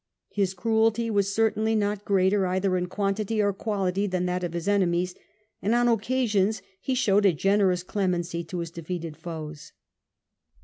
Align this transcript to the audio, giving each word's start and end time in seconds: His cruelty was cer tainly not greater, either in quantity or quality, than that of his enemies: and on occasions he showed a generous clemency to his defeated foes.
His 0.31 0.55
cruelty 0.55 1.11
was 1.11 1.31
cer 1.31 1.51
tainly 1.51 1.77
not 1.77 2.05
greater, 2.05 2.47
either 2.47 2.75
in 2.75 2.87
quantity 2.87 3.39
or 3.39 3.53
quality, 3.53 4.07
than 4.07 4.25
that 4.25 4.43
of 4.43 4.53
his 4.53 4.67
enemies: 4.67 5.13
and 5.61 5.75
on 5.75 5.87
occasions 5.87 6.63
he 6.79 6.95
showed 6.95 7.23
a 7.27 7.31
generous 7.33 7.83
clemency 7.83 8.43
to 8.45 8.57
his 8.61 8.71
defeated 8.71 9.15
foes. 9.15 9.73